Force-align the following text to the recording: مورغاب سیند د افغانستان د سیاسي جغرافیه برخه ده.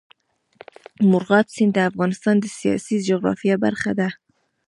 مورغاب 1.09 1.47
سیند 1.55 1.71
د 1.75 1.79
افغانستان 1.89 2.35
د 2.39 2.45
سیاسي 2.59 2.95
جغرافیه 3.07 3.55
برخه 3.65 3.91
ده. 3.99 4.09